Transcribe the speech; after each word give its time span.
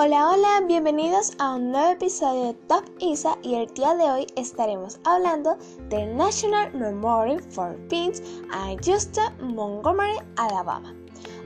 Hola, 0.00 0.30
hola, 0.30 0.64
bienvenidos 0.68 1.32
a 1.40 1.56
un 1.56 1.72
nuevo 1.72 1.90
episodio 1.90 2.44
de 2.44 2.54
Top 2.68 2.84
ISA 3.00 3.36
y 3.42 3.56
el 3.56 3.66
día 3.74 3.96
de 3.96 4.04
hoy 4.04 4.26
estaremos 4.36 5.00
hablando 5.02 5.58
del 5.88 6.16
National 6.16 6.72
Memorial 6.72 7.42
for 7.50 7.76
Peace 7.88 8.22
a 8.52 8.76
Justa 8.80 9.34
Montgomery, 9.40 10.16
Alabama, 10.36 10.94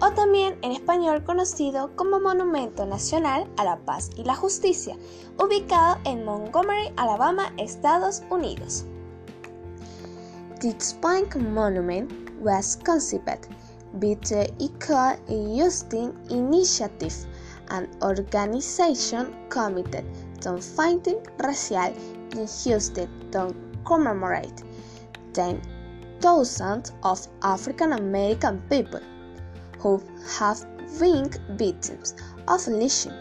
o 0.00 0.10
también 0.12 0.56
en 0.62 0.72
español 0.72 1.22
conocido 1.24 1.94
como 1.94 2.20
Monumento 2.20 2.86
Nacional 2.86 3.46
a 3.58 3.64
la 3.64 3.76
Paz 3.84 4.08
y 4.16 4.24
la 4.24 4.34
Justicia, 4.34 4.96
ubicado 5.38 5.98
en 6.04 6.24
Montgomery, 6.24 6.90
Alabama, 6.96 7.52
Estados 7.58 8.22
Unidos. 8.30 8.86
This 10.58 10.96
Punk 11.02 11.36
Monument 11.36 12.10
was 12.40 12.78
conceived 12.82 13.46
by 13.92 14.14
the 14.22 14.50
Equal 14.58 15.18
Justice 15.54 16.14
Initiative 16.30 17.28
an 17.70 17.88
organization 18.02 19.34
committed 19.48 20.04
to 20.40 20.58
fighting 20.58 21.20
racial 21.44 21.94
injustice 22.32 23.08
to 23.32 23.54
commemorate 23.84 24.62
10,000 25.32 26.90
of 27.02 27.26
African 27.42 27.92
American 27.92 28.62
people 28.70 29.00
who 29.78 30.02
have 30.38 30.64
been 30.98 31.30
victims 31.50 32.14
of 32.48 32.66
lynching. 32.66 33.12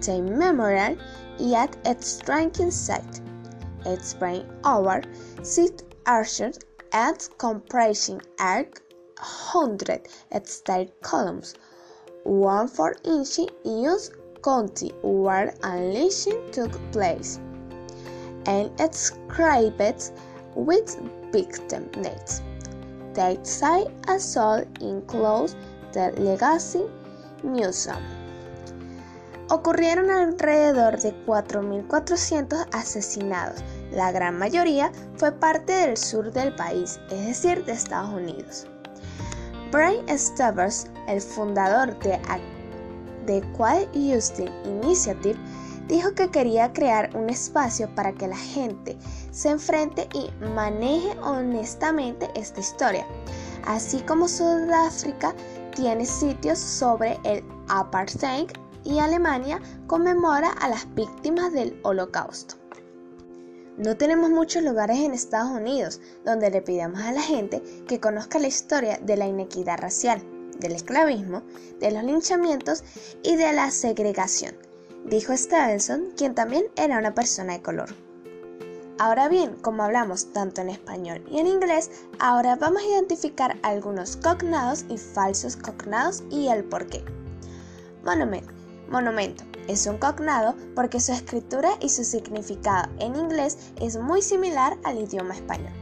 The 0.00 0.20
memorial 0.22 0.96
at 1.54 1.76
its 1.84 2.20
ranking 2.28 2.70
site. 2.70 3.20
Its 3.84 4.14
brain 4.14 4.46
over 4.64 5.02
six 5.42 5.82
arches 6.06 6.58
and 6.92 7.28
comprising 7.38 8.20
arc 8.38 8.82
hundred 9.18 10.08
steel 10.44 10.88
columns 11.02 11.54
one 12.26 12.68
for 12.68 12.96
each 13.04 13.38
use 13.64 14.10
county 14.42 14.92
where 15.02 15.54
unleashing 15.62 16.50
took 16.50 16.72
place, 16.92 17.38
and 18.46 18.70
inscribed 18.80 20.10
with 20.54 20.98
victim 21.32 21.88
names. 21.96 22.42
The 23.14 23.38
site 23.42 23.90
assault 24.08 24.66
includes 24.80 25.56
the 25.92 26.12
Legacy 26.18 26.84
Museum. 27.42 28.02
Ocurrieron 29.48 30.10
alrededor 30.10 31.00
de 31.00 31.14
4.400 31.24 32.66
asesinados. 32.72 33.62
La 33.92 34.10
gran 34.10 34.36
mayoría 34.38 34.90
fue 35.16 35.30
parte 35.30 35.72
del 35.72 35.96
sur 35.96 36.32
del 36.32 36.54
país, 36.56 36.98
es 37.10 37.26
decir, 37.26 37.64
de 37.64 37.72
Estados 37.72 38.12
Unidos. 38.12 38.66
Brian 39.76 40.08
Stubbers, 40.18 40.86
el 41.06 41.20
fundador 41.20 41.98
de 41.98 42.18
The 43.26 43.42
Quiet 43.54 43.90
Houston 43.92 44.48
Initiative, 44.64 45.38
dijo 45.86 46.14
que 46.14 46.30
quería 46.30 46.72
crear 46.72 47.14
un 47.14 47.28
espacio 47.28 47.86
para 47.94 48.10
que 48.14 48.26
la 48.26 48.38
gente 48.38 48.96
se 49.32 49.50
enfrente 49.50 50.08
y 50.14 50.30
maneje 50.54 51.10
honestamente 51.20 52.30
esta 52.34 52.60
historia, 52.60 53.06
así 53.66 54.00
como 54.00 54.28
Sudáfrica 54.28 55.34
tiene 55.74 56.06
sitios 56.06 56.58
sobre 56.58 57.20
el 57.24 57.44
apartheid 57.68 58.48
y 58.82 58.98
Alemania 58.98 59.60
conmemora 59.88 60.52
a 60.52 60.70
las 60.70 60.86
víctimas 60.94 61.52
del 61.52 61.78
holocausto. 61.82 62.65
No 63.76 63.96
tenemos 63.96 64.30
muchos 64.30 64.62
lugares 64.62 64.98
en 64.98 65.12
Estados 65.12 65.50
Unidos 65.50 66.00
donde 66.24 66.50
le 66.50 66.62
pidamos 66.62 67.00
a 67.00 67.12
la 67.12 67.20
gente 67.20 67.62
que 67.86 68.00
conozca 68.00 68.38
la 68.38 68.48
historia 68.48 68.98
de 69.02 69.16
la 69.16 69.26
inequidad 69.26 69.78
racial, 69.78 70.22
del 70.58 70.72
esclavismo, 70.72 71.42
de 71.78 71.90
los 71.90 72.02
linchamientos 72.02 72.84
y 73.22 73.36
de 73.36 73.52
la 73.52 73.70
segregación, 73.70 74.54
dijo 75.04 75.36
Stevenson, 75.36 76.12
quien 76.16 76.34
también 76.34 76.64
era 76.76 76.98
una 76.98 77.14
persona 77.14 77.52
de 77.52 77.62
color. 77.62 77.94
Ahora 78.98 79.28
bien, 79.28 79.56
como 79.60 79.82
hablamos 79.82 80.32
tanto 80.32 80.62
en 80.62 80.70
español 80.70 81.22
y 81.30 81.38
en 81.38 81.46
inglés, 81.46 81.90
ahora 82.18 82.56
vamos 82.56 82.82
a 82.82 82.86
identificar 82.86 83.58
algunos 83.62 84.16
cognados 84.16 84.86
y 84.88 84.96
falsos 84.96 85.54
cognados 85.54 86.24
y 86.30 86.48
el 86.48 86.64
por 86.64 86.86
qué. 86.86 87.04
Monumento. 88.02 88.55
Monumento 88.88 89.44
es 89.68 89.86
un 89.86 89.98
cognado 89.98 90.54
porque 90.74 91.00
su 91.00 91.12
escritura 91.12 91.70
y 91.80 91.88
su 91.88 92.04
significado 92.04 92.88
en 93.00 93.16
inglés 93.16 93.58
es 93.80 93.96
muy 93.96 94.22
similar 94.22 94.78
al 94.84 94.98
idioma 94.98 95.34
español. 95.34 95.72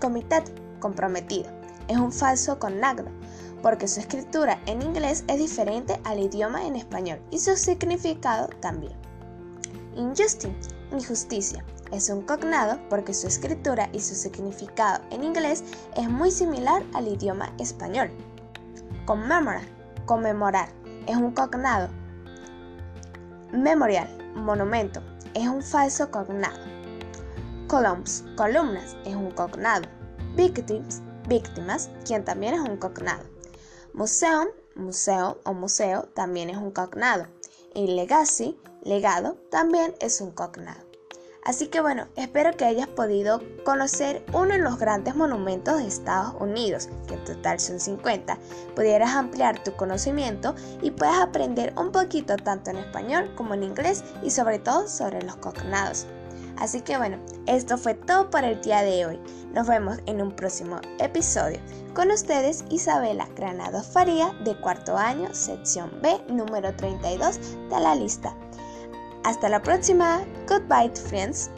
Comité, 0.00 0.42
comprometido, 0.80 1.50
es 1.88 1.98
un 1.98 2.10
falso 2.10 2.58
cognado 2.58 3.04
porque 3.62 3.88
su 3.88 4.00
escritura 4.00 4.60
en 4.66 4.82
inglés 4.82 5.24
es 5.28 5.38
diferente 5.38 6.00
al 6.04 6.20
idioma 6.20 6.66
en 6.66 6.76
español 6.76 7.20
y 7.30 7.38
su 7.38 7.56
significado 7.56 8.48
también. 8.60 8.92
Injustice, 9.96 10.70
injusticia, 10.92 11.64
es 11.92 12.08
un 12.08 12.22
cognado 12.22 12.78
porque 12.88 13.12
su 13.12 13.26
escritura 13.26 13.90
y 13.92 14.00
su 14.00 14.14
significado 14.14 15.02
en 15.10 15.24
inglés 15.24 15.64
es 15.96 16.08
muy 16.08 16.30
similar 16.30 16.82
al 16.94 17.08
idioma 17.08 17.52
español. 17.58 18.10
Conmemorar, 19.04 19.64
conmemorar, 20.06 20.68
es 21.06 21.16
un 21.16 21.32
cognado 21.32 21.88
Memorial, 23.52 24.06
monumento, 24.34 25.00
es 25.32 25.48
un 25.48 25.62
falso 25.62 26.10
cognado. 26.10 26.58
Columns, 27.66 28.22
columnas, 28.36 28.94
es 29.06 29.14
un 29.16 29.30
cognado. 29.30 29.88
Victims, 30.36 31.00
víctimas, 31.28 31.88
quien 32.04 32.26
también 32.26 32.54
es 32.54 32.60
un 32.60 32.76
cognado. 32.76 33.24
Museum, 33.94 34.48
museo 34.74 35.40
o 35.44 35.54
museo, 35.54 36.02
también 36.14 36.50
es 36.50 36.58
un 36.58 36.72
cognado. 36.72 37.26
Y 37.74 37.86
legacy, 37.86 38.60
legado, 38.82 39.38
también 39.50 39.94
es 40.00 40.20
un 40.20 40.30
cognado. 40.32 40.87
Así 41.48 41.68
que 41.68 41.80
bueno, 41.80 42.08
espero 42.16 42.54
que 42.58 42.66
hayas 42.66 42.88
podido 42.88 43.40
conocer 43.64 44.22
uno 44.34 44.52
de 44.52 44.58
los 44.58 44.78
grandes 44.78 45.16
monumentos 45.16 45.78
de 45.78 45.86
Estados 45.86 46.34
Unidos, 46.38 46.90
que 47.06 47.14
en 47.14 47.24
total 47.24 47.58
son 47.58 47.80
50, 47.80 48.36
pudieras 48.76 49.14
ampliar 49.14 49.64
tu 49.64 49.74
conocimiento 49.74 50.54
y 50.82 50.90
puedas 50.90 51.16
aprender 51.16 51.72
un 51.78 51.90
poquito 51.90 52.36
tanto 52.36 52.68
en 52.68 52.76
español 52.76 53.32
como 53.34 53.54
en 53.54 53.62
inglés 53.62 54.04
y 54.22 54.28
sobre 54.28 54.58
todo 54.58 54.86
sobre 54.88 55.22
los 55.22 55.36
cognados. 55.36 56.06
Así 56.58 56.82
que 56.82 56.98
bueno, 56.98 57.16
esto 57.46 57.78
fue 57.78 57.94
todo 57.94 58.28
por 58.28 58.44
el 58.44 58.60
día 58.60 58.82
de 58.82 59.06
hoy. 59.06 59.18
Nos 59.54 59.66
vemos 59.66 60.00
en 60.04 60.20
un 60.20 60.32
próximo 60.32 60.82
episodio. 60.98 61.60
Con 61.94 62.10
ustedes 62.10 62.62
Isabela 62.68 63.26
Granado 63.34 63.82
Faría 63.82 64.34
de 64.44 64.54
cuarto 64.60 64.98
año, 64.98 65.32
sección 65.32 65.90
B, 66.02 66.20
número 66.28 66.76
32 66.76 67.40
de 67.70 67.80
la 67.80 67.94
lista. 67.94 68.36
Hasta 69.24 69.48
la 69.48 69.62
próxima. 69.62 70.20
Goodbye, 70.48 70.90
friends. 71.08 71.50